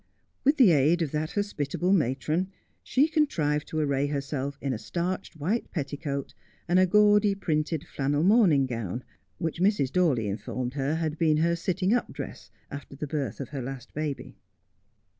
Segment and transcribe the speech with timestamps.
[0.43, 2.49] With the aid of that hospitable matron
[2.81, 6.33] she contrived to array herself in a starched white petticoat
[6.67, 9.03] and a gaudy printed flannel morning gown,
[9.37, 9.91] which Mrs.
[9.91, 13.61] Dawley in formed her had been her sitting up dress after the birth of her
[13.61, 14.35] last baby.